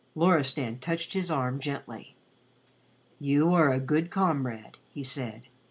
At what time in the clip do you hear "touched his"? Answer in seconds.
0.79-1.29